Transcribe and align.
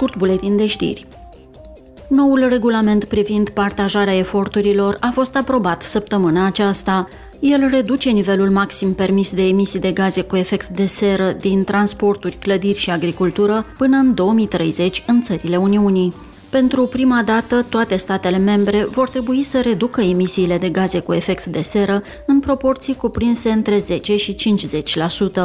scurt 0.00 0.18
buletin 0.18 0.56
de 0.56 0.66
știri. 0.66 1.06
Noul 2.08 2.48
regulament 2.48 3.04
privind 3.04 3.48
partajarea 3.48 4.16
eforturilor 4.16 4.96
a 5.00 5.10
fost 5.12 5.36
aprobat 5.36 5.82
săptămâna 5.82 6.46
aceasta. 6.46 7.08
El 7.40 7.68
reduce 7.70 8.10
nivelul 8.10 8.50
maxim 8.50 8.94
permis 8.94 9.32
de 9.32 9.42
emisii 9.42 9.80
de 9.80 9.92
gaze 9.92 10.22
cu 10.22 10.36
efect 10.36 10.68
de 10.68 10.84
seră 10.84 11.32
din 11.32 11.64
transporturi, 11.64 12.36
clădiri 12.36 12.78
și 12.78 12.90
agricultură 12.90 13.66
până 13.78 13.96
în 13.96 14.14
2030 14.14 15.04
în 15.06 15.22
țările 15.22 15.56
Uniunii. 15.56 16.14
Pentru 16.50 16.86
prima 16.86 17.22
dată, 17.22 17.66
toate 17.68 17.96
statele 17.96 18.38
membre 18.38 18.84
vor 18.84 19.08
trebui 19.08 19.42
să 19.42 19.60
reducă 19.60 20.00
emisiile 20.00 20.58
de 20.58 20.68
gaze 20.68 21.00
cu 21.00 21.12
efect 21.12 21.46
de 21.46 21.60
seră 21.60 22.02
în 22.26 22.40
proporții 22.40 22.96
cuprinse 22.96 23.50
între 23.50 23.78
10 23.78 24.16
și 24.16 24.36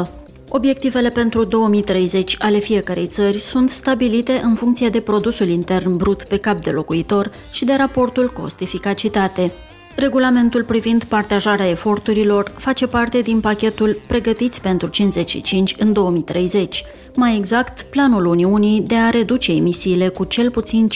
50%. 0.09 0.24
Obiectivele 0.49 1.09
pentru 1.09 1.43
2030 1.43 2.35
ale 2.39 2.59
fiecarei 2.59 3.07
țări 3.07 3.37
sunt 3.37 3.69
stabilite 3.69 4.41
în 4.43 4.55
funcție 4.55 4.89
de 4.89 4.99
produsul 4.99 5.47
intern 5.47 5.95
brut 5.95 6.23
pe 6.23 6.37
cap 6.37 6.61
de 6.61 6.69
locuitor 6.69 7.31
și 7.51 7.65
de 7.65 7.73
raportul 7.77 8.31
cost-eficacitate. 8.31 9.51
Regulamentul 9.95 10.63
privind 10.63 11.03
partajarea 11.03 11.69
eforturilor 11.69 12.53
face 12.57 12.87
parte 12.87 13.19
din 13.19 13.39
pachetul 13.39 14.01
Pregătiți 14.07 14.61
pentru 14.61 14.87
55 14.87 15.75
în 15.79 15.93
2030, 15.93 16.83
mai 17.15 17.37
exact 17.37 17.81
planul 17.81 18.25
Uniunii 18.25 18.81
de 18.81 18.95
a 18.95 19.09
reduce 19.09 19.51
emisiile 19.51 20.07
cu 20.07 20.23
cel 20.23 20.51
puțin 20.51 20.87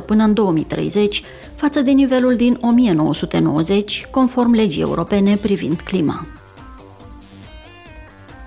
55% 0.00 0.04
până 0.06 0.24
în 0.24 0.34
2030 0.34 1.22
față 1.54 1.80
de 1.80 1.90
nivelul 1.90 2.36
din 2.36 2.58
1990, 2.60 4.06
conform 4.10 4.54
legii 4.54 4.82
europene 4.82 5.36
privind 5.36 5.80
clima. 5.80 6.26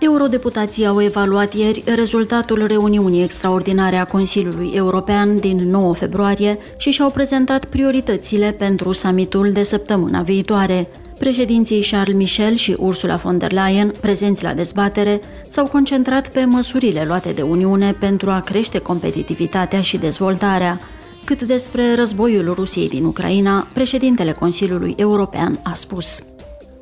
Eurodeputații 0.03 0.85
au 0.85 1.01
evaluat 1.01 1.53
ieri 1.53 1.83
rezultatul 1.95 2.65
reuniunii 2.67 3.23
extraordinare 3.23 3.95
a 3.95 4.05
Consiliului 4.05 4.71
European 4.73 5.39
din 5.39 5.57
9 5.69 5.93
februarie 5.93 6.57
și 6.77 6.91
și-au 6.91 7.09
prezentat 7.09 7.65
prioritățile 7.65 8.51
pentru 8.51 8.91
summitul 8.91 9.51
de 9.51 9.63
săptămâna 9.63 10.21
viitoare. 10.21 10.87
Președinții 11.19 11.87
Charles 11.91 12.15
Michel 12.15 12.55
și 12.55 12.75
Ursula 12.79 13.15
von 13.15 13.37
der 13.37 13.51
Leyen, 13.51 13.93
prezenți 13.99 14.43
la 14.43 14.53
dezbatere, 14.53 15.21
s-au 15.47 15.65
concentrat 15.65 16.31
pe 16.31 16.45
măsurile 16.45 17.03
luate 17.07 17.31
de 17.31 17.41
Uniune 17.41 17.95
pentru 17.99 18.29
a 18.29 18.41
crește 18.41 18.79
competitivitatea 18.79 19.81
și 19.81 19.97
dezvoltarea. 19.97 20.79
Cât 21.25 21.41
despre 21.41 21.95
războiul 21.95 22.53
Rusiei 22.53 22.89
din 22.89 23.03
Ucraina, 23.03 23.67
președintele 23.73 24.31
Consiliului 24.31 24.93
European 24.97 25.59
a 25.63 25.73
spus: 25.73 26.23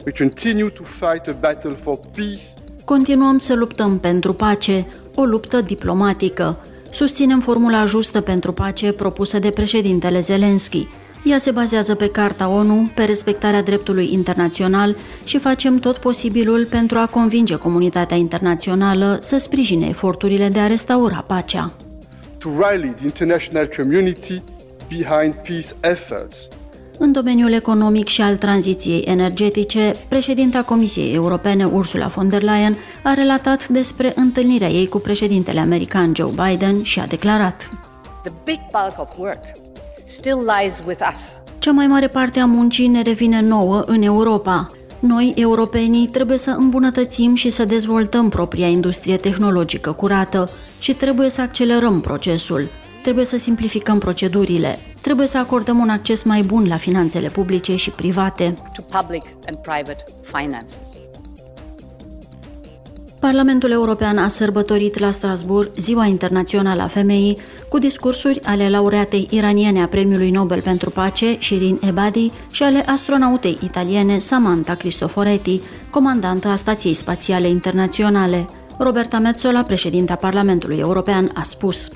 We 0.05 0.13
continue 0.17 0.69
to 0.69 0.83
fight 0.83 1.27
a 1.27 1.35
battle 1.39 1.75
for 1.83 1.99
peace 2.15 2.69
Continuăm 2.85 3.37
să 3.37 3.53
luptăm 3.53 3.99
pentru 3.99 4.33
pace, 4.33 4.87
o 5.15 5.23
luptă 5.23 5.61
diplomatică. 5.61 6.59
Susținem 6.91 7.39
formula 7.39 7.85
justă 7.85 8.21
pentru 8.21 8.51
pace 8.53 8.91
propusă 8.91 9.39
de 9.39 9.49
președintele 9.49 10.19
Zelensky. 10.19 10.87
Ea 11.23 11.37
se 11.37 11.51
bazează 11.51 11.95
pe 11.95 12.09
Carta 12.09 12.49
ONU, 12.49 12.89
pe 12.95 13.03
respectarea 13.03 13.63
dreptului 13.63 14.13
internațional 14.13 14.95
și 15.23 15.37
facem 15.37 15.77
tot 15.77 15.97
posibilul 15.97 16.65
pentru 16.65 16.97
a 16.97 17.05
convinge 17.05 17.55
comunitatea 17.55 18.17
internațională 18.17 19.17
să 19.21 19.37
sprijine 19.37 19.87
eforturile 19.87 20.49
de 20.49 20.59
a 20.59 20.67
restaura 20.67 21.23
pacea. 21.27 21.73
To 22.37 22.49
rally 22.59 22.89
the 22.89 23.03
international 23.03 23.69
community 23.77 24.43
behind 24.89 25.33
peace 25.33 25.67
efforts 25.81 26.47
în 27.03 27.11
domeniul 27.11 27.51
economic 27.53 28.07
și 28.07 28.21
al 28.21 28.35
tranziției 28.35 29.01
energetice, 29.01 29.95
președinta 30.07 30.63
Comisiei 30.63 31.13
Europene 31.13 31.65
Ursula 31.65 32.07
von 32.07 32.29
der 32.29 32.41
Leyen 32.41 32.77
a 33.03 33.13
relatat 33.13 33.67
despre 33.67 34.13
întâlnirea 34.15 34.69
ei 34.69 34.87
cu 34.87 34.99
președintele 34.99 35.59
american 35.59 36.11
Joe 36.15 36.31
Biden 36.31 36.83
și 36.83 36.99
a 36.99 37.05
declarat 37.05 37.69
The 38.23 38.31
big 38.43 38.59
bulk 38.71 38.95
of 38.97 39.17
work 39.17 39.43
still 40.05 40.37
lies 40.59 40.81
with 40.85 41.01
us. 41.13 41.19
Cea 41.59 41.71
mai 41.71 41.87
mare 41.87 42.07
parte 42.07 42.39
a 42.39 42.45
muncii 42.45 42.87
ne 42.87 43.01
revine 43.01 43.41
nouă 43.41 43.83
în 43.85 44.01
Europa. 44.01 44.69
Noi, 44.99 45.33
europenii, 45.35 46.07
trebuie 46.07 46.37
să 46.37 46.55
îmbunătățim 46.57 47.35
și 47.35 47.49
să 47.49 47.65
dezvoltăm 47.65 48.29
propria 48.29 48.67
industrie 48.67 49.17
tehnologică 49.17 49.91
curată 49.91 50.49
și 50.79 50.93
trebuie 50.93 51.29
să 51.29 51.41
accelerăm 51.41 52.01
procesul. 52.01 52.69
Trebuie 53.03 53.25
să 53.25 53.37
simplificăm 53.37 53.97
procedurile, 53.99 54.79
trebuie 55.01 55.27
să 55.27 55.37
acordăm 55.37 55.77
un 55.77 55.89
acces 55.89 56.23
mai 56.23 56.41
bun 56.41 56.67
la 56.67 56.77
finanțele 56.77 57.29
publice 57.29 57.75
și 57.75 57.89
private. 57.89 58.53
To 58.73 58.97
public 58.99 59.23
and 59.45 59.57
private 59.57 60.03
finances. 60.21 61.01
Parlamentul 63.19 63.71
European 63.71 64.17
a 64.17 64.27
sărbătorit 64.27 64.99
la 64.99 65.11
Strasbourg 65.11 65.71
Ziua 65.77 66.05
Internațională 66.05 66.81
a 66.81 66.87
Femeii 66.87 67.37
cu 67.69 67.77
discursuri 67.77 68.41
ale 68.43 68.69
laureatei 68.69 69.27
iraniene 69.31 69.81
a 69.81 69.87
Premiului 69.87 70.31
Nobel 70.31 70.61
pentru 70.61 70.89
Pace, 70.89 71.37
Shirin 71.39 71.79
Ebadi, 71.87 72.31
și 72.51 72.63
ale 72.63 72.83
astronautei 72.85 73.57
italiene 73.63 74.17
Samantha 74.17 74.75
Cristoforetti, 74.75 75.61
comandantă 75.89 76.47
a 76.47 76.55
Stației 76.55 76.93
Spațiale 76.93 77.47
Internaționale. 77.47 78.45
Roberta 78.77 79.19
Metzola, 79.19 79.63
președinta 79.63 80.15
Parlamentului 80.15 80.77
European, 80.77 81.31
a 81.33 81.41
spus 81.43 81.91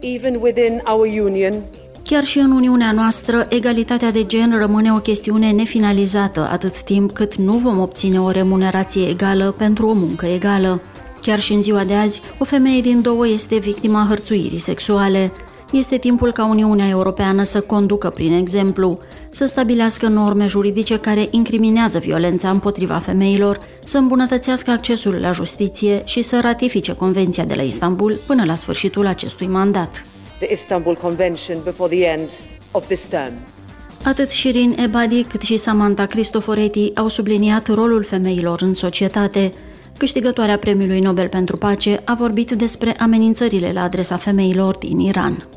Even 0.00 0.38
within 0.42 0.82
our 0.84 1.06
union, 1.24 1.62
Chiar 2.06 2.24
și 2.24 2.38
în 2.38 2.50
Uniunea 2.50 2.92
noastră, 2.92 3.46
egalitatea 3.48 4.10
de 4.10 4.24
gen 4.24 4.58
rămâne 4.58 4.92
o 4.92 4.96
chestiune 4.96 5.50
nefinalizată 5.50 6.48
atât 6.50 6.82
timp 6.82 7.12
cât 7.12 7.34
nu 7.34 7.52
vom 7.52 7.80
obține 7.80 8.20
o 8.20 8.30
remunerație 8.30 9.08
egală 9.08 9.54
pentru 9.58 9.86
o 9.86 9.92
muncă 9.92 10.26
egală. 10.26 10.82
Chiar 11.20 11.40
și 11.40 11.52
în 11.52 11.62
ziua 11.62 11.84
de 11.84 11.94
azi, 11.94 12.22
o 12.38 12.44
femeie 12.44 12.80
din 12.80 13.02
două 13.02 13.28
este 13.28 13.58
victima 13.58 14.06
hărțuirii 14.08 14.58
sexuale. 14.58 15.32
Este 15.72 15.96
timpul 15.96 16.32
ca 16.32 16.46
Uniunea 16.46 16.88
Europeană 16.88 17.42
să 17.42 17.60
conducă 17.60 18.10
prin 18.10 18.32
exemplu, 18.32 18.98
să 19.30 19.44
stabilească 19.44 20.08
norme 20.08 20.46
juridice 20.46 20.98
care 20.98 21.28
incriminează 21.30 21.98
violența 21.98 22.50
împotriva 22.50 22.96
femeilor, 22.98 23.60
să 23.84 23.98
îmbunătățească 23.98 24.70
accesul 24.70 25.14
la 25.14 25.32
justiție 25.32 26.02
și 26.04 26.22
să 26.22 26.40
ratifice 26.40 26.94
Convenția 26.94 27.44
de 27.44 27.54
la 27.54 27.62
Istanbul 27.62 28.18
până 28.26 28.44
la 28.44 28.54
sfârșitul 28.54 29.06
acestui 29.06 29.46
mandat 29.46 30.04
the 30.38 30.52
Istanbul 30.52 30.94
Convention 30.94 31.62
before 31.64 31.96
the 31.96 32.04
end 32.04 32.30
of 32.70 32.86
this 32.86 33.06
term. 33.06 33.32
Atât 34.04 34.30
Shirin 34.30 34.76
Ebadi 34.78 35.22
cât 35.22 35.40
și 35.40 35.56
Samantha 35.56 36.06
Cristoforetti 36.06 36.90
au 36.94 37.08
subliniat 37.08 37.74
rolul 37.74 38.04
femeilor 38.04 38.62
în 38.62 38.74
societate. 38.74 39.50
Câștigătoarea 39.98 40.58
Premiului 40.58 41.00
Nobel 41.00 41.28
pentru 41.28 41.56
Pace 41.56 42.02
a 42.04 42.14
vorbit 42.14 42.50
despre 42.50 42.94
amenințările 42.98 43.72
la 43.72 43.82
adresa 43.82 44.16
femeilor 44.16 44.76
din 44.76 44.98
Iran. 44.98 45.48